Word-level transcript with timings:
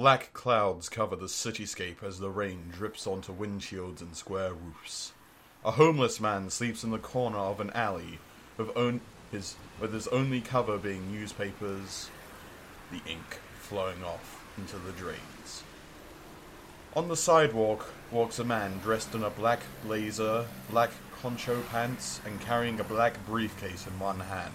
Black 0.00 0.32
clouds 0.32 0.88
cover 0.88 1.14
the 1.14 1.26
cityscape 1.26 2.02
as 2.02 2.20
the 2.20 2.30
rain 2.30 2.72
drips 2.72 3.06
onto 3.06 3.34
windshields 3.34 4.00
and 4.00 4.16
square 4.16 4.54
roofs. 4.54 5.12
A 5.62 5.72
homeless 5.72 6.18
man 6.18 6.48
sleeps 6.48 6.82
in 6.82 6.90
the 6.90 6.96
corner 6.96 7.36
of 7.36 7.60
an 7.60 7.68
alley 7.74 8.18
with, 8.56 8.74
on- 8.74 9.02
his, 9.30 9.56
with 9.78 9.92
his 9.92 10.08
only 10.08 10.40
cover 10.40 10.78
being 10.78 11.12
newspapers, 11.12 12.08
the 12.90 13.02
ink 13.06 13.40
flowing 13.58 14.02
off 14.02 14.42
into 14.56 14.78
the 14.78 14.92
drains. 14.92 15.64
On 16.96 17.08
the 17.08 17.14
sidewalk 17.14 17.92
walks 18.10 18.38
a 18.38 18.44
man 18.44 18.78
dressed 18.78 19.14
in 19.14 19.22
a 19.22 19.28
black 19.28 19.60
blazer, 19.84 20.46
black 20.70 20.92
poncho 21.20 21.60
pants, 21.70 22.22
and 22.24 22.40
carrying 22.40 22.80
a 22.80 22.84
black 22.84 23.26
briefcase 23.26 23.86
in 23.86 23.98
one 24.00 24.20
hand, 24.20 24.54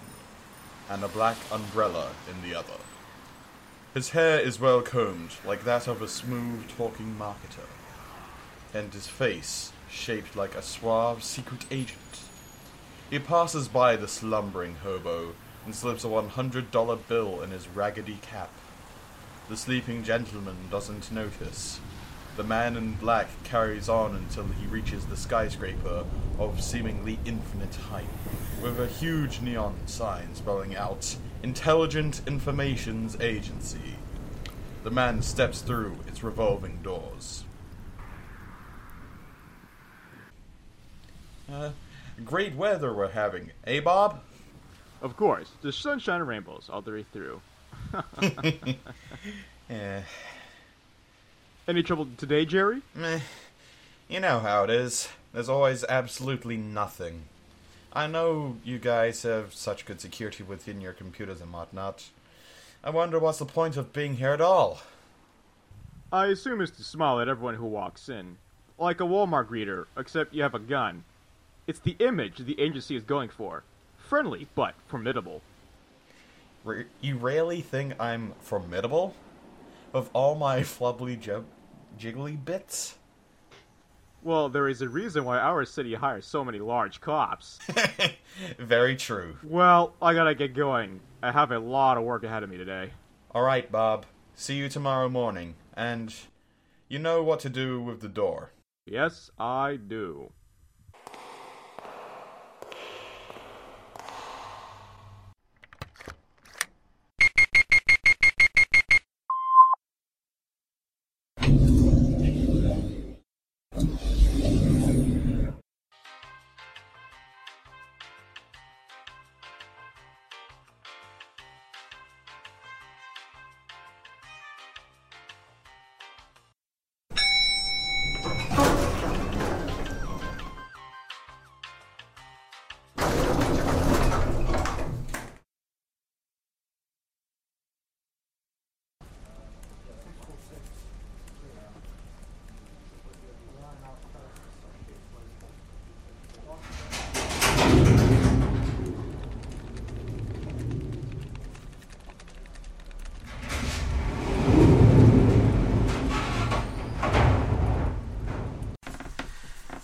and 0.90 1.04
a 1.04 1.08
black 1.08 1.36
umbrella 1.52 2.10
in 2.28 2.42
the 2.42 2.58
other. 2.58 2.80
His 3.96 4.10
hair 4.10 4.38
is 4.38 4.60
well 4.60 4.82
combed, 4.82 5.30
like 5.42 5.64
that 5.64 5.88
of 5.88 6.02
a 6.02 6.06
smooth 6.06 6.68
talking 6.76 7.16
marketer, 7.18 7.64
and 8.74 8.92
his 8.92 9.06
face 9.06 9.72
shaped 9.90 10.36
like 10.36 10.54
a 10.54 10.60
suave 10.60 11.24
secret 11.24 11.64
agent. 11.70 12.20
He 13.08 13.18
passes 13.18 13.68
by 13.68 13.96
the 13.96 14.06
slumbering 14.06 14.76
hobo 14.82 15.34
and 15.64 15.74
slips 15.74 16.04
a 16.04 16.08
$100 16.08 17.08
bill 17.08 17.40
in 17.40 17.52
his 17.52 17.68
raggedy 17.68 18.18
cap. 18.20 18.50
The 19.48 19.56
sleeping 19.56 20.04
gentleman 20.04 20.68
doesn't 20.70 21.10
notice. 21.10 21.80
The 22.36 22.44
man 22.44 22.76
in 22.76 22.92
black 22.96 23.28
carries 23.44 23.88
on 23.88 24.14
until 24.14 24.44
he 24.44 24.66
reaches 24.66 25.06
the 25.06 25.16
skyscraper 25.16 26.04
of 26.38 26.62
seemingly 26.62 27.18
infinite 27.24 27.74
height, 27.76 28.04
with 28.62 28.78
a 28.78 28.86
huge 28.86 29.40
neon 29.40 29.74
sign 29.86 30.34
spelling 30.34 30.76
out 30.76 31.16
Intelligent 31.42 32.20
Informations 32.26 33.16
Agency. 33.22 33.96
The 34.84 34.90
man 34.90 35.22
steps 35.22 35.62
through 35.62 35.96
its 36.06 36.22
revolving 36.22 36.82
doors. 36.82 37.44
Uh, 41.50 41.70
great 42.22 42.54
weather 42.54 42.92
we're 42.92 43.08
having, 43.08 43.52
eh, 43.64 43.80
Bob? 43.80 44.20
Of 45.00 45.16
course, 45.16 45.52
the 45.62 45.72
sunshine 45.72 46.20
and 46.20 46.28
rainbows 46.28 46.68
all 46.70 46.82
the 46.82 46.92
way 46.92 47.06
through. 47.14 47.40
Eh, 49.68 50.00
Any 51.68 51.82
trouble 51.82 52.08
today, 52.16 52.44
Jerry? 52.44 52.82
meh. 52.94 53.20
You 54.08 54.20
know 54.20 54.38
how 54.38 54.64
it 54.64 54.70
is. 54.70 55.08
There's 55.32 55.48
always 55.48 55.84
absolutely 55.84 56.56
nothing. 56.56 57.24
I 57.92 58.06
know 58.06 58.58
you 58.62 58.78
guys 58.78 59.22
have 59.22 59.52
such 59.52 59.84
good 59.84 60.00
security 60.00 60.44
within 60.44 60.80
your 60.80 60.92
computers 60.92 61.40
and 61.40 61.52
whatnot. 61.52 62.04
I 62.84 62.90
wonder 62.90 63.18
what's 63.18 63.38
the 63.38 63.46
point 63.46 63.76
of 63.76 63.92
being 63.92 64.16
here 64.16 64.30
at 64.30 64.40
all? 64.40 64.80
I 66.12 66.26
assume 66.26 66.60
it's 66.60 66.76
to 66.76 66.84
smile 66.84 67.18
at 67.18 67.28
everyone 67.28 67.56
who 67.56 67.66
walks 67.66 68.08
in. 68.08 68.36
Like 68.78 69.00
a 69.00 69.04
Walmart 69.04 69.48
greeter, 69.48 69.86
except 69.96 70.34
you 70.34 70.42
have 70.42 70.54
a 70.54 70.60
gun. 70.60 71.02
It's 71.66 71.80
the 71.80 71.96
image 71.98 72.38
the 72.38 72.60
agency 72.60 72.94
is 72.94 73.02
going 73.02 73.30
for. 73.30 73.64
Friendly, 73.98 74.46
but 74.54 74.74
formidable. 74.86 75.42
Re- 76.62 76.84
you 77.00 77.16
really 77.16 77.60
think 77.60 78.00
I'm 78.00 78.34
formidable? 78.40 79.16
Of 79.92 80.10
all 80.12 80.36
my 80.36 80.60
flubbly 80.60 81.18
jib- 81.20 81.46
jiggly 81.98 82.42
bits? 82.42 82.96
Well, 84.22 84.48
there 84.48 84.68
is 84.68 84.82
a 84.82 84.88
reason 84.88 85.24
why 85.24 85.38
our 85.38 85.64
city 85.64 85.94
hires 85.94 86.26
so 86.26 86.44
many 86.44 86.58
large 86.58 87.00
cops. 87.00 87.58
Very 88.58 88.96
true. 88.96 89.36
well, 89.44 89.94
I 90.02 90.14
gotta 90.14 90.34
get 90.34 90.54
going. 90.54 91.00
I 91.22 91.30
have 91.32 91.52
a 91.52 91.58
lot 91.58 91.96
of 91.96 92.04
work 92.04 92.24
ahead 92.24 92.42
of 92.42 92.50
me 92.50 92.56
today. 92.56 92.90
Alright, 93.34 93.70
Bob. 93.70 94.04
See 94.34 94.56
you 94.56 94.68
tomorrow 94.68 95.08
morning. 95.08 95.54
And 95.74 96.12
you 96.88 96.98
know 96.98 97.22
what 97.22 97.40
to 97.40 97.48
do 97.48 97.80
with 97.80 98.00
the 98.00 98.08
door. 98.08 98.50
Yes, 98.84 99.30
I 99.38 99.76
do. 99.76 100.32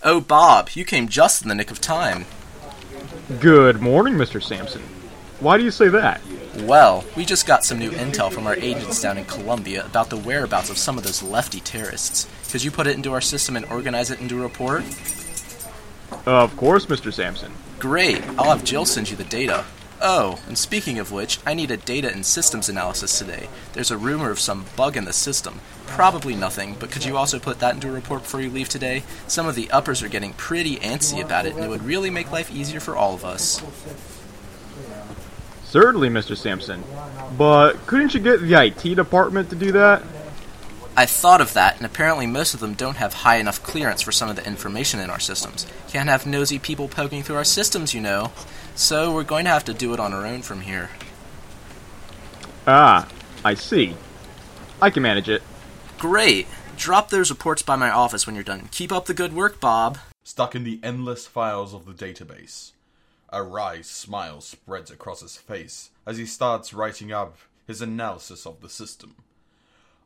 Oh, 0.05 0.19
Bob, 0.19 0.69
you 0.73 0.83
came 0.83 1.07
just 1.07 1.43
in 1.43 1.47
the 1.47 1.55
nick 1.55 1.71
of 1.71 1.79
time. 1.79 2.25
Good 3.39 3.79
morning, 3.79 4.15
Mr. 4.15 4.43
Sampson. 4.43 4.81
Why 5.39 5.57
do 5.57 5.63
you 5.63 5.71
say 5.71 5.87
that? 5.87 6.19
Well, 6.63 7.05
we 7.15 7.23
just 7.23 7.47
got 7.47 7.63
some 7.63 7.79
new 7.79 7.89
intel 7.91 8.29
from 8.29 8.45
our 8.45 8.55
agents 8.55 9.01
down 9.01 9.17
in 9.17 9.23
Colombia 9.23 9.85
about 9.85 10.09
the 10.09 10.17
whereabouts 10.17 10.69
of 10.69 10.77
some 10.77 10.97
of 10.97 11.05
those 11.05 11.23
lefty 11.23 11.61
terrorists. 11.61 12.27
Could 12.51 12.65
you 12.65 12.69
put 12.69 12.85
it 12.85 12.97
into 12.97 13.13
our 13.13 13.21
system 13.21 13.55
and 13.55 13.65
organize 13.67 14.11
it 14.11 14.19
into 14.19 14.39
a 14.39 14.43
report? 14.43 14.83
Of 16.25 16.53
course, 16.57 16.85
Mr. 16.87 17.13
Sampson. 17.13 17.53
Great, 17.79 18.21
I'll 18.37 18.55
have 18.55 18.65
Jill 18.65 18.83
send 18.83 19.09
you 19.09 19.15
the 19.15 19.23
data. 19.23 19.63
Oh, 20.05 20.41
and 20.49 20.57
speaking 20.57 20.99
of 20.99 21.13
which, 21.13 21.39
I 21.45 21.53
need 21.53 21.71
a 21.71 21.77
data 21.77 22.11
and 22.11 22.25
systems 22.25 22.67
analysis 22.67 23.17
today. 23.17 23.47
There's 23.71 23.89
a 23.89 23.97
rumor 23.97 24.31
of 24.31 24.39
some 24.39 24.65
bug 24.75 24.97
in 24.97 25.05
the 25.05 25.13
system. 25.13 25.61
Probably 25.87 26.35
nothing, 26.35 26.75
but 26.77 26.91
could 26.91 27.05
you 27.05 27.15
also 27.15 27.39
put 27.39 27.59
that 27.59 27.73
into 27.73 27.87
a 27.87 27.91
report 27.91 28.23
before 28.23 28.41
you 28.41 28.49
leave 28.49 28.67
today? 28.67 29.03
Some 29.27 29.47
of 29.47 29.55
the 29.55 29.71
uppers 29.71 30.03
are 30.03 30.09
getting 30.09 30.33
pretty 30.33 30.75
antsy 30.75 31.23
about 31.23 31.45
it, 31.45 31.55
and 31.55 31.63
it 31.63 31.69
would 31.69 31.85
really 31.85 32.09
make 32.09 32.33
life 32.33 32.53
easier 32.53 32.81
for 32.81 32.97
all 32.97 33.13
of 33.13 33.23
us. 33.23 33.63
Certainly, 35.63 36.09
Mr. 36.09 36.35
Sampson. 36.35 36.83
But 37.37 37.85
couldn't 37.87 38.13
you 38.13 38.19
get 38.19 38.41
the 38.41 38.61
IT 38.61 38.95
department 38.95 39.51
to 39.51 39.55
do 39.55 39.71
that? 39.71 40.03
I 40.95 41.07
thought 41.07 41.41
of 41.41 41.53
that, 41.53 41.77
and 41.77 41.85
apparently 41.87 42.27
most 42.27 42.53
of 42.53 42.59
them 42.59 42.75
don't 42.75 42.97
have 42.97 43.13
high 43.13 43.37
enough 43.37 43.63
clearance 43.63 44.03
for 44.03 44.11
some 44.11 44.29
of 44.29 44.35
the 44.35 44.45
information 44.45 44.99
in 44.99 45.09
our 45.09 45.19
systems. 45.19 45.65
Can't 45.87 46.07
have 46.07 46.27
nosy 46.27 46.59
people 46.59 46.87
poking 46.87 47.23
through 47.23 47.37
our 47.37 47.43
systems, 47.43 47.95
you 47.95 48.01
know. 48.01 48.31
So 48.75 49.11
we're 49.11 49.23
going 49.23 49.45
to 49.45 49.51
have 49.51 49.65
to 49.65 49.73
do 49.73 49.93
it 49.93 49.99
on 49.99 50.13
our 50.13 50.25
own 50.25 50.43
from 50.43 50.61
here. 50.61 50.91
Ah, 52.67 53.07
I 53.43 53.55
see. 53.55 53.95
I 54.81 54.91
can 54.91 55.01
manage 55.01 55.29
it. 55.29 55.41
Great! 55.97 56.47
Drop 56.77 57.09
those 57.09 57.31
reports 57.31 57.63
by 57.63 57.75
my 57.75 57.89
office 57.89 58.27
when 58.27 58.35
you're 58.35 58.43
done. 58.43 58.69
Keep 58.71 58.91
up 58.91 59.05
the 59.05 59.13
good 59.13 59.33
work, 59.33 59.59
Bob. 59.59 59.97
Stuck 60.23 60.53
in 60.53 60.63
the 60.63 60.79
endless 60.83 61.25
files 61.25 61.73
of 61.73 61.85
the 61.85 61.93
database. 61.93 62.71
A 63.29 63.41
wry 63.41 63.81
smile 63.81 64.41
spreads 64.41 64.91
across 64.91 65.21
his 65.21 65.37
face 65.37 65.89
as 66.05 66.17
he 66.17 66.25
starts 66.27 66.73
writing 66.73 67.11
up 67.11 67.37
his 67.65 67.81
analysis 67.81 68.45
of 68.45 68.61
the 68.61 68.69
system. 68.69 69.15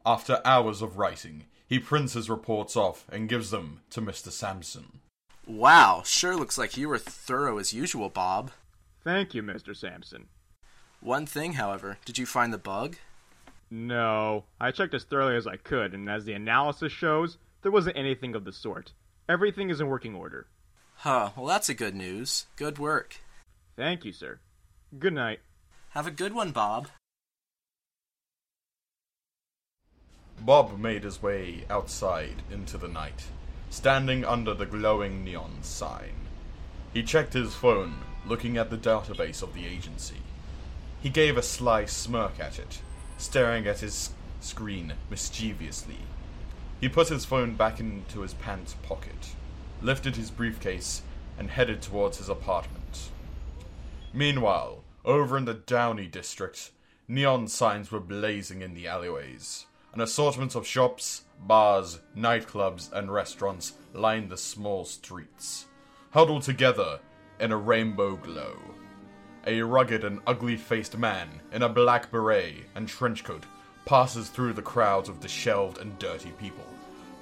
After 0.08 0.40
hours 0.46 0.82
of 0.82 0.98
writing, 0.98 1.48
he 1.68 1.80
prints 1.80 2.14
his 2.14 2.30
reports 2.30 2.78
off 2.78 3.06
and 3.10 3.28
gives 3.28 3.52
them 3.52 3.82
to 3.90 4.02
Mr. 4.02 4.32
Sampson. 4.32 5.02
Wow, 5.46 6.02
sure 6.06 6.34
looks 6.34 6.58
like 6.58 6.78
you 6.78 6.88
were 6.88 6.98
thorough 6.98 7.58
as 7.58 7.74
usual, 7.74 8.08
Bob. 8.08 8.52
Thank 9.04 9.34
you, 9.34 9.44
Mr. 9.44 9.76
Sampson. 9.76 10.30
One 11.02 11.26
thing, 11.26 11.54
however, 11.54 11.98
did 12.06 12.18
you 12.18 12.26
find 12.26 12.54
the 12.54 12.58
bug? 12.58 12.96
No, 13.70 14.46
I 14.62 14.72
checked 14.72 14.94
as 14.94 15.04
thoroughly 15.04 15.36
as 15.36 15.46
I 15.46 15.58
could, 15.58 15.94
and 15.94 16.10
as 16.10 16.24
the 16.24 16.32
analysis 16.32 16.94
shows, 16.94 17.38
there 17.62 17.72
wasn't 17.74 17.98
anything 17.98 18.34
of 18.34 18.46
the 18.46 18.54
sort. 18.54 18.94
Everything 19.28 19.70
is 19.70 19.82
in 19.82 19.88
working 19.88 20.16
order. 20.16 20.48
Huh, 21.00 21.32
well, 21.36 21.48
that's 21.48 21.68
a 21.68 21.74
good 21.74 21.96
news. 21.96 22.46
Good 22.56 22.80
work. 22.80 23.18
Thank 23.76 24.06
you, 24.06 24.14
sir. 24.14 24.40
Good 24.98 25.12
night. 25.12 25.42
Have 25.90 26.08
a 26.08 26.12
good 26.12 26.34
one, 26.34 26.52
Bob. 26.52 26.88
Bob 30.40 30.78
made 30.80 31.04
his 31.04 31.22
way 31.22 31.66
outside 31.70 32.44
into 32.52 32.78
the 32.78 32.88
night, 32.88 33.26
standing 33.70 34.24
under 34.24 34.54
the 34.54 34.66
glowing 34.66 35.24
neon 35.24 35.58
sign. 35.62 36.14
He 36.94 37.04
checked 37.04 37.34
his 37.34 37.54
phone, 37.54 37.96
looking 38.26 38.58
at 38.58 38.70
the 38.70 38.78
database 38.78 39.42
of 39.42 39.54
the 39.54 39.66
agency. 39.66 40.22
He 41.02 41.10
gave 41.10 41.38
a 41.38 41.44
sly 41.44 41.86
smirk 41.86 42.40
at 42.40 42.60
it, 42.60 42.82
staring 43.18 43.68
at 43.68 43.80
his 43.80 44.12
screen 44.40 44.94
mischievously. 45.10 46.00
He 46.80 46.90
put 46.90 47.10
his 47.10 47.26
phone 47.26 47.56
back 47.56 47.80
into 47.80 48.22
his 48.22 48.34
pants 48.36 48.76
pocket, 48.84 49.36
lifted 49.82 50.16
his 50.16 50.32
briefcase, 50.32 51.02
and 51.38 51.50
headed 51.50 51.82
towards 51.82 52.18
his 52.18 52.30
apartment. 52.30 53.10
Meanwhile, 54.14 54.84
over 55.04 55.38
in 55.38 55.46
the 55.46 55.54
Downey 55.54 56.08
district, 56.08 56.72
neon 57.08 57.48
signs 57.48 57.92
were 57.92 58.00
blazing 58.00 58.62
in 58.62 58.74
the 58.74 58.88
alleyways. 58.88 59.66
An 59.98 60.04
assortment 60.04 60.54
of 60.54 60.68
shops, 60.68 61.24
bars, 61.40 62.02
nightclubs, 62.16 62.94
and 62.94 63.12
restaurants 63.12 63.74
lined 63.96 64.30
the 64.30 64.38
small 64.38 64.86
streets, 64.86 65.66
huddled 66.12 66.44
together 66.44 67.00
in 67.40 67.52
a 67.52 67.58
rainbow 67.58 68.16
glow. 68.16 68.60
A 69.48 69.60
rugged 69.64 70.04
and 70.04 70.20
ugly 70.28 70.56
faced 70.56 71.00
man 71.00 71.42
in 71.52 71.64
a 71.64 71.68
black 71.68 72.12
beret 72.12 72.68
and 72.76 72.88
trench 72.88 73.24
coat 73.24 73.44
passes 73.86 74.30
through 74.30 74.54
the 74.54 74.62
crowds 74.62 75.10
of 75.10 75.20
disheveled 75.20 75.80
and 75.80 75.98
dirty 75.98 76.30
people, 76.40 76.68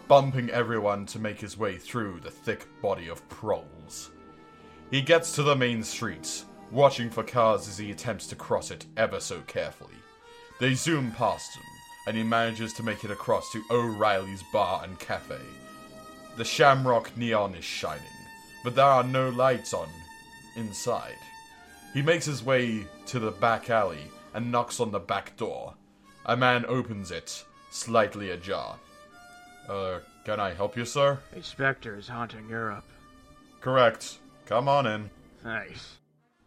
bumping 0.09 0.49
everyone 0.49 1.05
to 1.05 1.17
make 1.17 1.39
his 1.39 1.57
way 1.57 1.77
through 1.77 2.19
the 2.19 2.29
thick 2.29 2.67
body 2.81 3.07
of 3.07 3.25
proles. 3.29 4.11
He 4.91 5.01
gets 5.01 5.33
to 5.35 5.43
the 5.43 5.55
main 5.55 5.81
street, 5.81 6.43
watching 6.71 7.09
for 7.09 7.23
cars 7.23 7.69
as 7.69 7.77
he 7.77 7.91
attempts 7.91 8.27
to 8.27 8.35
cross 8.35 8.69
it 8.69 8.85
ever 8.97 9.21
so 9.21 9.39
carefully. 9.47 9.95
They 10.59 10.73
zoom 10.73 11.11
past 11.11 11.55
him, 11.55 11.63
and 12.07 12.15
he 12.15 12.23
manages 12.23 12.73
to 12.73 12.83
make 12.83 13.03
it 13.03 13.11
across 13.11 13.51
to 13.51 13.63
O'Reilly's 13.71 14.43
Bar 14.51 14.83
and 14.83 14.99
Cafe. 14.99 15.39
The 16.37 16.45
shamrock 16.45 17.15
neon 17.17 17.55
is 17.55 17.63
shining, 17.63 18.03
but 18.63 18.75
there 18.75 18.85
are 18.85 19.03
no 19.03 19.29
lights 19.29 19.73
on 19.73 19.87
inside. 20.55 21.17
He 21.93 22.01
makes 22.01 22.25
his 22.25 22.43
way 22.43 22.85
to 23.07 23.19
the 23.19 23.31
back 23.31 23.69
alley 23.69 24.11
and 24.33 24.51
knocks 24.51 24.79
on 24.79 24.91
the 24.91 24.99
back 24.99 25.37
door. 25.37 25.73
A 26.25 26.35
man 26.35 26.65
opens 26.67 27.11
it, 27.11 27.45
slightly 27.69 28.31
ajar. 28.31 28.77
Uh, 29.69 29.99
can 30.25 30.39
I 30.39 30.53
help 30.53 30.75
you, 30.75 30.85
sir? 30.85 31.19
A 31.35 31.41
specter 31.41 31.97
is 31.97 32.07
haunting 32.07 32.49
Europe. 32.49 32.83
Correct. 33.61 34.17
Come 34.45 34.67
on 34.67 34.85
in. 34.85 35.09
Nice. 35.43 35.97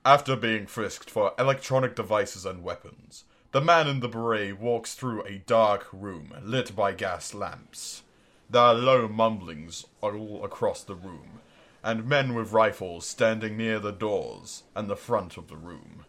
After 0.04 0.36
being 0.36 0.66
frisked 0.66 1.10
for 1.10 1.32
electronic 1.38 1.94
devices 1.94 2.44
and 2.44 2.62
weapons, 2.62 3.24
the 3.50 3.60
man 3.62 3.88
in 3.88 4.00
the 4.00 4.08
beret 4.08 4.60
walks 4.60 4.94
through 4.94 5.24
a 5.24 5.38
dark 5.46 5.86
room 5.90 6.34
lit 6.42 6.76
by 6.76 6.92
gas 6.92 7.32
lamps. 7.32 8.02
There 8.50 8.60
are 8.60 8.74
low 8.74 9.08
mumblings 9.08 9.86
all 10.02 10.44
across 10.44 10.82
the 10.82 10.94
room, 10.94 11.40
and 11.82 12.06
men 12.06 12.34
with 12.34 12.52
rifles 12.52 13.06
standing 13.06 13.56
near 13.56 13.78
the 13.78 13.92
doors 13.92 14.64
and 14.76 14.88
the 14.88 14.96
front 14.96 15.38
of 15.38 15.48
the 15.48 15.56
room. 15.56 16.04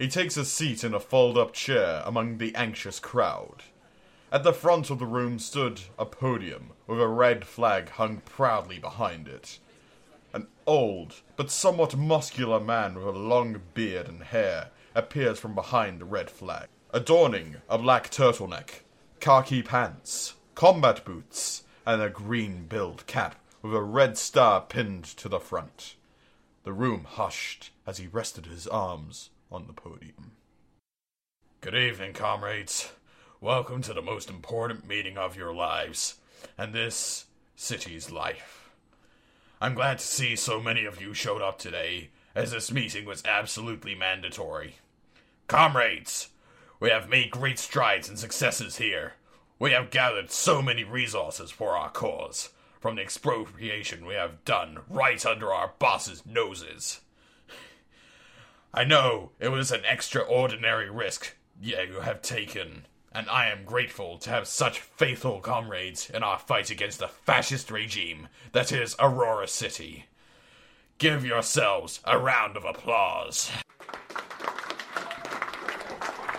He 0.00 0.08
takes 0.08 0.36
a 0.36 0.44
seat 0.44 0.82
in 0.82 0.94
a 0.94 1.00
fold 1.00 1.38
up 1.38 1.52
chair 1.52 2.02
among 2.04 2.38
the 2.38 2.52
anxious 2.56 2.98
crowd. 2.98 3.62
At 4.32 4.42
the 4.42 4.52
front 4.52 4.90
of 4.90 4.98
the 4.98 5.06
room 5.06 5.38
stood 5.38 5.82
a 5.96 6.04
podium 6.04 6.70
with 6.88 7.00
a 7.00 7.06
red 7.06 7.44
flag 7.44 7.90
hung 7.90 8.16
proudly 8.24 8.80
behind 8.80 9.28
it. 9.28 9.60
An 10.32 10.48
old, 10.66 11.20
but 11.36 11.52
somewhat 11.52 11.96
muscular 11.96 12.58
man 12.58 12.96
with 12.96 13.06
a 13.06 13.18
long 13.18 13.62
beard 13.74 14.08
and 14.08 14.24
hair 14.24 14.70
appears 14.94 15.38
from 15.38 15.54
behind 15.54 16.00
the 16.00 16.04
red 16.04 16.30
flag, 16.30 16.68
adorning 16.92 17.56
a 17.68 17.76
black 17.76 18.10
turtleneck, 18.10 18.82
khaki 19.20 19.62
pants, 19.62 20.34
combat 20.54 21.04
boots, 21.04 21.64
and 21.86 22.00
a 22.00 22.08
green 22.08 22.64
billed 22.66 23.06
cap 23.06 23.36
with 23.62 23.74
a 23.74 23.82
red 23.82 24.16
star 24.16 24.60
pinned 24.60 25.04
to 25.04 25.28
the 25.28 25.40
front. 25.40 25.96
The 26.62 26.72
room 26.72 27.04
hushed 27.04 27.70
as 27.86 27.98
he 27.98 28.06
rested 28.06 28.46
his 28.46 28.66
arms 28.66 29.30
on 29.50 29.66
the 29.66 29.72
podium. 29.72 30.32
Good 31.60 31.74
evening, 31.74 32.12
comrades. 32.12 32.92
Welcome 33.40 33.82
to 33.82 33.92
the 33.92 34.02
most 34.02 34.30
important 34.30 34.86
meeting 34.86 35.18
of 35.18 35.36
your 35.36 35.52
lives, 35.52 36.16
and 36.56 36.72
this 36.72 37.26
city's 37.56 38.10
life. 38.10 38.70
I'm 39.60 39.74
glad 39.74 39.98
to 39.98 40.06
see 40.06 40.36
so 40.36 40.60
many 40.60 40.84
of 40.84 41.00
you 41.00 41.14
showed 41.14 41.42
up 41.42 41.58
today, 41.58 42.10
as 42.34 42.50
this 42.50 42.70
meeting 42.70 43.04
was 43.04 43.22
absolutely 43.24 43.94
mandatory. 43.94 44.76
Comrades, 45.46 46.30
we 46.80 46.88
have 46.90 47.08
made 47.08 47.30
great 47.30 47.58
strides 47.58 48.08
and 48.08 48.18
successes 48.18 48.76
here. 48.76 49.14
We 49.58 49.72
have 49.72 49.90
gathered 49.90 50.30
so 50.30 50.62
many 50.62 50.84
resources 50.84 51.50
for 51.50 51.76
our 51.76 51.90
cause, 51.90 52.50
from 52.80 52.96
the 52.96 53.02
expropriation 53.02 54.06
we 54.06 54.14
have 54.14 54.44
done 54.44 54.80
right 54.88 55.24
under 55.24 55.52
our 55.52 55.72
bosses' 55.78 56.24
noses. 56.26 57.00
I 58.72 58.84
know 58.84 59.32
it 59.38 59.48
was 59.48 59.70
an 59.70 59.84
extraordinary 59.84 60.90
risk 60.90 61.36
you 61.60 62.00
have 62.02 62.22
taken, 62.22 62.86
and 63.12 63.28
I 63.28 63.48
am 63.48 63.64
grateful 63.64 64.18
to 64.18 64.30
have 64.30 64.48
such 64.48 64.80
faithful 64.80 65.40
comrades 65.40 66.10
in 66.10 66.22
our 66.22 66.38
fight 66.38 66.70
against 66.70 66.98
the 66.98 67.08
fascist 67.08 67.70
regime 67.70 68.28
that 68.52 68.72
is 68.72 68.96
Aurora 68.98 69.46
City. 69.46 70.06
Give 70.98 71.24
yourselves 71.24 72.00
a 72.04 72.18
round 72.18 72.56
of 72.56 72.64
applause. 72.64 73.50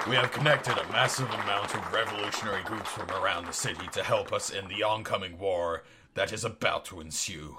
We 0.08 0.16
have 0.18 0.32
connected 0.32 0.78
a 0.78 0.92
massive 0.92 1.28
amount 1.32 1.74
of 1.74 1.92
revolutionary 1.92 2.62
groups 2.62 2.92
from 2.92 3.10
around 3.10 3.48
the 3.48 3.54
city 3.54 3.88
to 3.94 4.04
help 4.04 4.32
us 4.32 4.52
in 4.52 4.68
the 4.68 4.84
oncoming 4.84 5.40
war 5.40 5.84
that 6.14 6.32
is 6.32 6.46
about 6.46 6.86
to 6.86 7.02
ensue. 7.02 7.58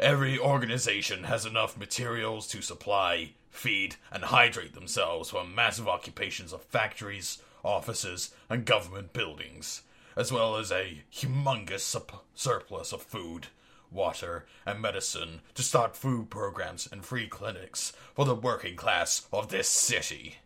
Every 0.00 0.38
organization 0.38 1.24
has 1.24 1.44
enough 1.44 1.76
materials 1.76 2.46
to 2.48 2.62
supply, 2.62 3.32
feed, 3.50 3.96
and 4.10 4.24
hydrate 4.24 4.72
themselves 4.72 5.28
from 5.28 5.54
massive 5.54 5.86
occupations 5.86 6.54
of 6.54 6.62
factories, 6.62 7.42
offices, 7.62 8.34
and 8.48 8.64
government 8.64 9.12
buildings, 9.12 9.82
as 10.16 10.32
well 10.32 10.56
as 10.56 10.72
a 10.72 11.02
humongous 11.12 11.80
sup- 11.80 12.24
surplus 12.34 12.90
of 12.90 13.02
food, 13.02 13.48
water, 13.90 14.46
and 14.64 14.80
medicine 14.80 15.42
to 15.54 15.62
start 15.62 15.94
food 15.94 16.30
programs 16.30 16.88
and 16.90 17.04
free 17.04 17.28
clinics 17.28 17.92
for 18.14 18.24
the 18.24 18.34
working 18.34 18.76
class 18.76 19.26
of 19.30 19.50
this 19.50 19.68
city. 19.68 20.36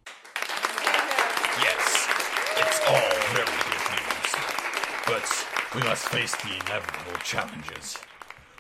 Yes, 1.59 2.09
it's 2.57 2.81
all 2.87 3.11
very 3.35 3.59
good 3.67 3.85
news. 3.91 4.35
But 5.07 5.47
we 5.75 5.83
must 5.83 6.09
face 6.09 6.35
the 6.37 6.55
inevitable 6.55 7.19
challenges. 7.25 7.99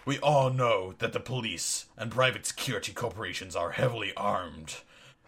We 0.04 0.19
all 0.19 0.50
know 0.50 0.94
that 0.98 1.12
the 1.12 1.20
police 1.20 1.87
and 1.96 2.10
private 2.10 2.46
security 2.46 2.92
corporations 2.92 3.54
are 3.54 3.70
heavily 3.70 4.12
armed. 4.16 4.76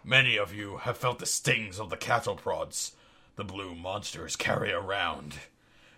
Many 0.05 0.37
of 0.37 0.53
you 0.55 0.79
have 0.79 0.97
felt 0.97 1.19
the 1.19 1.27
stings 1.27 1.79
of 1.79 1.91
the 1.91 1.97
cattle 1.97 2.35
prods 2.37 2.93
the 3.37 3.45
blue 3.45 3.75
monsters 3.75 4.37
carry 4.37 4.73
around. 4.73 5.35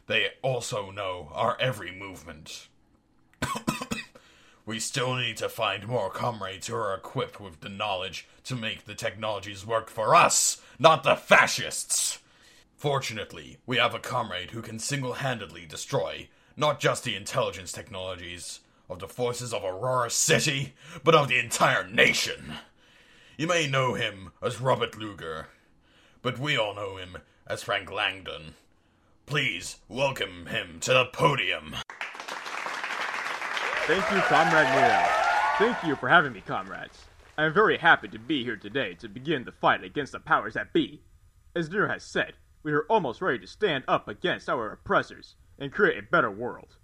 They 0.06 0.28
also 0.42 0.90
know 0.90 1.30
our 1.32 1.56
every 1.60 1.90
movement. 1.90 2.68
we 4.66 4.80
still 4.80 5.14
need 5.14 5.36
to 5.38 5.48
find 5.48 5.86
more 5.86 6.10
comrades 6.10 6.66
who 6.66 6.74
are 6.74 6.94
equipped 6.94 7.40
with 7.40 7.60
the 7.60 7.68
knowledge 7.68 8.26
to 8.44 8.56
make 8.56 8.84
the 8.84 8.94
technologies 8.94 9.66
work 9.66 9.90
for 9.90 10.14
us, 10.14 10.60
not 10.78 11.02
the 11.02 11.16
fascists. 11.16 12.18
Fortunately, 12.76 13.58
we 13.66 13.76
have 13.76 13.94
a 13.94 13.98
comrade 13.98 14.50
who 14.50 14.62
can 14.62 14.78
single 14.78 15.14
handedly 15.14 15.66
destroy 15.66 16.28
not 16.56 16.80
just 16.80 17.04
the 17.04 17.16
intelligence 17.16 17.72
technologies 17.72 18.60
of 18.88 18.98
the 18.98 19.08
forces 19.08 19.52
of 19.52 19.64
Aurora 19.64 20.10
City, 20.10 20.74
but 21.02 21.14
of 21.14 21.28
the 21.28 21.38
entire 21.38 21.86
nation. 21.88 22.54
You 23.36 23.46
may 23.46 23.66
know 23.66 23.94
him 23.94 24.30
as 24.42 24.60
Robert 24.60 24.96
Luger, 24.96 25.48
but 26.22 26.38
we 26.38 26.56
all 26.56 26.74
know 26.74 26.96
him 26.96 27.18
as 27.46 27.62
Frank 27.62 27.90
Langdon. 27.90 28.54
Please 29.26 29.76
welcome 29.88 30.46
him 30.46 30.78
to 30.80 30.92
the 30.92 31.06
podium. 31.06 31.76
Thank 33.86 34.10
you, 34.12 34.18
Comrade 34.22 34.66
Nero. 34.70 35.04
Thank 35.58 35.84
you 35.84 35.94
for 35.96 36.08
having 36.08 36.32
me, 36.32 36.40
comrades. 36.40 37.04
I 37.36 37.44
am 37.44 37.52
very 37.52 37.76
happy 37.76 38.08
to 38.08 38.18
be 38.18 38.42
here 38.42 38.56
today 38.56 38.94
to 38.94 39.08
begin 39.08 39.44
the 39.44 39.52
fight 39.52 39.84
against 39.84 40.12
the 40.12 40.20
powers 40.20 40.54
that 40.54 40.72
be. 40.72 41.02
As 41.54 41.70
Nero 41.70 41.86
has 41.88 42.02
said, 42.02 42.32
we 42.62 42.72
are 42.72 42.86
almost 42.88 43.20
ready 43.20 43.38
to 43.40 43.46
stand 43.46 43.84
up 43.86 44.08
against 44.08 44.48
our 44.48 44.72
oppressors 44.72 45.34
and 45.58 45.70
create 45.70 45.98
a 45.98 46.10
better 46.10 46.30
world. 46.30 46.76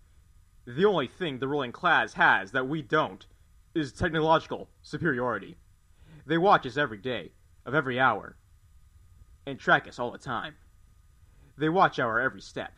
The 0.67 0.85
only 0.85 1.07
thing 1.07 1.39
the 1.39 1.49
ruling 1.49 1.73
class 1.73 2.13
has 2.13 2.53
that 2.53 2.69
we 2.69 2.83
don't 2.83 3.25
is 3.75 3.93
technological 3.93 4.69
superiority. 4.83 5.57
They 6.27 6.37
watch 6.37 6.67
us 6.67 6.77
every 6.77 6.99
day, 6.99 7.33
of 7.65 7.75
every 7.75 7.99
hour, 7.99 8.37
and 9.47 9.59
track 9.59 9.89
us 9.89 9.99
all 9.99 10.11
the 10.11 10.19
time. 10.19 10.57
They 11.57 11.71
watch 11.71 11.99
our 11.99 12.21
every 12.21 12.43
step, 12.43 12.75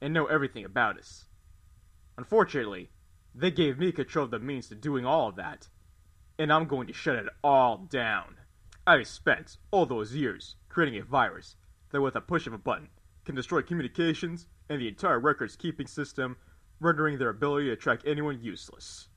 and 0.00 0.14
know 0.14 0.24
everything 0.24 0.64
about 0.64 0.98
us. 0.98 1.26
Unfortunately, 2.16 2.88
they 3.38 3.50
gave 3.50 3.78
me 3.78 3.92
control 3.92 4.24
of 4.24 4.30
the 4.30 4.38
means 4.38 4.68
to 4.68 4.74
doing 4.74 5.04
all 5.04 5.28
of 5.28 5.36
that, 5.36 5.68
and 6.38 6.50
I'm 6.50 6.66
going 6.66 6.86
to 6.86 6.94
shut 6.94 7.16
it 7.16 7.26
all 7.44 7.76
down. 7.76 8.36
I 8.86 9.02
spent 9.02 9.58
all 9.70 9.84
those 9.84 10.14
years 10.14 10.56
creating 10.70 10.98
a 11.00 11.04
virus 11.04 11.56
that, 11.90 12.00
with 12.00 12.16
a 12.16 12.20
push 12.22 12.46
of 12.46 12.54
a 12.54 12.58
button, 12.58 12.88
can 13.26 13.34
destroy 13.34 13.60
communications 13.60 14.46
and 14.70 14.80
the 14.80 14.88
entire 14.88 15.20
records 15.20 15.54
keeping 15.54 15.86
system, 15.86 16.36
rendering 16.80 17.18
their 17.18 17.28
ability 17.28 17.68
to 17.68 17.76
track 17.76 18.00
anyone 18.06 18.40
useless. 18.40 19.08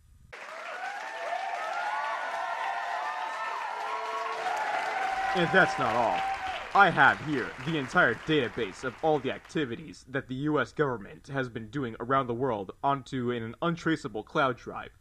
And 5.35 5.47
that's 5.53 5.77
not 5.79 5.95
all. 5.95 6.38
I 6.75 6.91
have 6.91 7.19
here 7.25 7.49
the 7.65 7.79
entire 7.79 8.13
database 8.13 8.83
of 8.83 8.93
all 9.01 9.17
the 9.17 9.31
activities 9.31 10.05
that 10.07 10.27
the 10.27 10.35
US 10.35 10.71
government 10.71 11.27
has 11.27 11.49
been 11.49 11.67
doing 11.69 11.95
around 11.99 12.27
the 12.27 12.35
world 12.35 12.73
onto 12.83 13.31
an 13.31 13.55
untraceable 13.63 14.21
cloud 14.21 14.55
drive. 14.55 14.91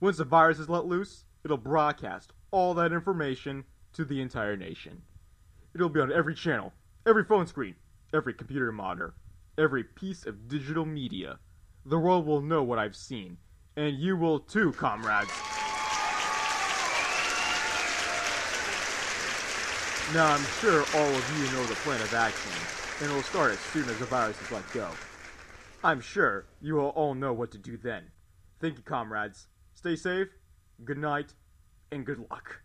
Once 0.00 0.16
the 0.16 0.24
virus 0.24 0.58
is 0.58 0.70
let 0.70 0.86
loose, 0.86 1.26
it'll 1.44 1.58
broadcast 1.58 2.32
all 2.50 2.72
that 2.72 2.90
information 2.90 3.64
to 3.92 4.06
the 4.06 4.22
entire 4.22 4.56
nation. 4.56 5.02
It'll 5.74 5.90
be 5.90 6.00
on 6.00 6.10
every 6.10 6.34
channel, 6.34 6.72
every 7.06 7.24
phone 7.24 7.46
screen, 7.46 7.74
every 8.14 8.32
computer 8.32 8.72
monitor, 8.72 9.12
every 9.58 9.84
piece 9.84 10.24
of 10.24 10.48
digital 10.48 10.86
media. 10.86 11.38
The 11.84 11.98
world 11.98 12.26
will 12.26 12.40
know 12.40 12.62
what 12.62 12.78
I've 12.78 12.96
seen, 12.96 13.36
and 13.76 13.98
you 13.98 14.16
will 14.16 14.40
too, 14.40 14.72
comrades. 14.72 15.30
Now, 20.12 20.32
I'm 20.32 20.44
sure 20.60 20.84
all 20.94 21.08
of 21.08 21.38
you 21.38 21.56
know 21.56 21.64
the 21.64 21.74
plan 21.76 22.00
of 22.00 22.12
action, 22.12 22.52
and 23.00 23.10
it 23.10 23.14
will 23.14 23.22
start 23.22 23.52
as 23.52 23.58
soon 23.58 23.88
as 23.88 23.98
the 23.98 24.04
virus 24.04 24.40
is 24.40 24.50
let 24.52 24.70
go. 24.72 24.88
I'm 25.82 26.00
sure 26.00 26.46
you 26.60 26.74
will 26.74 26.90
all 26.90 27.14
know 27.14 27.32
what 27.32 27.50
to 27.52 27.58
do 27.58 27.76
then. 27.76 28.04
Thank 28.60 28.76
you, 28.76 28.82
comrades. 28.82 29.48
Stay 29.72 29.96
safe, 29.96 30.28
good 30.84 30.98
night, 30.98 31.34
and 31.90 32.04
good 32.04 32.24
luck. 32.30 32.60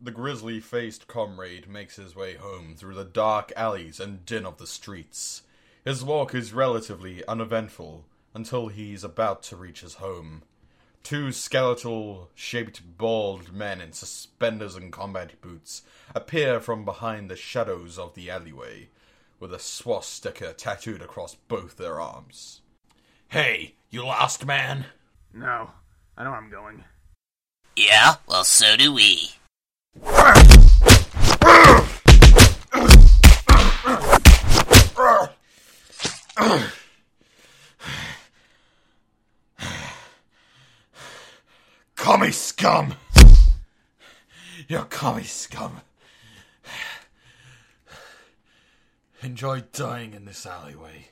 The 0.00 0.10
grizzly 0.10 0.58
faced 0.58 1.06
comrade 1.06 1.68
makes 1.68 1.96
his 1.96 2.16
way 2.16 2.34
home 2.34 2.74
through 2.76 2.94
the 2.94 3.04
dark 3.04 3.52
alleys 3.56 4.00
and 4.00 4.26
din 4.26 4.44
of 4.44 4.58
the 4.58 4.66
streets. 4.66 5.42
His 5.84 6.02
walk 6.02 6.34
is 6.34 6.54
relatively 6.54 7.22
uneventful 7.26 8.06
until 8.32 8.68
he's 8.68 9.04
about 9.04 9.42
to 9.44 9.56
reach 9.56 9.82
his 9.82 9.94
home. 9.94 10.42
Two 11.02 11.30
skeletal 11.30 12.30
shaped 12.34 12.96
bald 12.96 13.52
men 13.52 13.82
in 13.82 13.92
suspenders 13.92 14.76
and 14.76 14.90
combat 14.90 15.38
boots 15.42 15.82
appear 16.14 16.58
from 16.58 16.86
behind 16.86 17.30
the 17.30 17.36
shadows 17.36 17.98
of 17.98 18.14
the 18.14 18.30
alleyway, 18.30 18.88
with 19.38 19.52
a 19.52 19.58
swastika 19.58 20.54
tattooed 20.54 21.02
across 21.02 21.34
both 21.34 21.76
their 21.76 22.00
arms. 22.00 22.62
Hey, 23.28 23.74
you 23.90 24.06
lost 24.06 24.46
man? 24.46 24.86
No, 25.34 25.72
I 26.16 26.24
know 26.24 26.30
where 26.30 26.38
I'm 26.38 26.50
going. 26.50 26.84
Yeah, 27.76 28.14
well, 28.26 28.44
so 28.44 28.74
do 28.78 28.90
we. 28.94 29.32
Commie 41.96 42.32
scum! 42.32 42.94
You're 44.66 44.84
commie 44.84 45.22
scum. 45.24 45.80
Enjoy 49.22 49.62
dying 49.72 50.14
in 50.14 50.24
this 50.24 50.44
alleyway. 50.44 51.08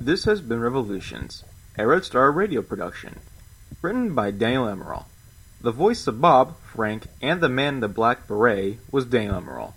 This 0.00 0.24
has 0.24 0.40
been 0.40 0.60
Revolutions, 0.60 1.44
a 1.76 1.86
Red 1.86 2.04
Star 2.04 2.32
radio 2.32 2.62
production. 2.62 3.20
Written 3.82 4.14
by 4.14 4.30
Daniel 4.30 4.68
Emerald. 4.68 5.04
The 5.60 5.72
voice 5.72 6.06
of 6.06 6.20
Bob, 6.20 6.56
Frank, 6.60 7.08
and 7.20 7.40
the 7.40 7.48
man 7.48 7.74
in 7.74 7.80
the 7.80 7.88
black 7.88 8.26
beret 8.26 8.78
was 8.90 9.04
Daniel 9.04 9.36
Emerald. 9.36 9.74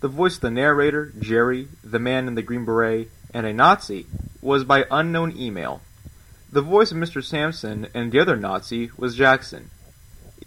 The 0.00 0.08
voice 0.08 0.36
of 0.36 0.40
the 0.40 0.50
narrator, 0.50 1.12
Jerry, 1.18 1.68
the 1.84 1.98
man 1.98 2.26
in 2.26 2.34
the 2.34 2.42
green 2.42 2.64
beret, 2.64 3.10
and 3.34 3.46
a 3.46 3.52
Nazi 3.52 4.06
was 4.40 4.64
by 4.64 4.86
unknown 4.90 5.36
email. 5.36 5.82
The 6.50 6.62
voice 6.62 6.90
of 6.90 6.96
Mr. 6.96 7.22
Sampson 7.22 7.86
and 7.94 8.10
the 8.10 8.18
other 8.18 8.36
Nazi 8.36 8.90
was 8.96 9.14
Jackson. 9.14 9.70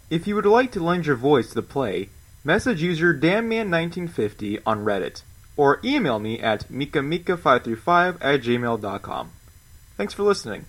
If 0.10 0.28
you 0.28 0.36
would 0.36 0.46
like 0.46 0.72
to 0.74 0.84
lend 0.84 1.06
your 1.06 1.16
voice 1.16 1.50
to 1.50 1.56
the 1.56 1.62
play, 1.62 2.10
message 2.44 2.82
user 2.82 3.14
danman1950 3.14 4.62
on 4.66 4.84
Reddit, 4.84 5.22
or 5.56 5.80
email 5.84 6.20
me 6.20 6.40
at 6.40 6.68
mikamika535 6.70 8.18
at 8.22 8.42
gmail.com. 8.42 9.32
Thanks 9.96 10.14
for 10.14 10.24
listening. 10.24 10.66